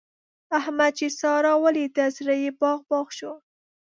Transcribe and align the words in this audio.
احمد 0.59 0.91
چې 0.99 1.07
سارا 1.19 1.53
وليده؛ 1.63 2.05
زړه 2.17 2.35
يې 2.43 2.51
باغ 2.59 2.79
باغ 2.89 3.07
شو. 3.17 3.33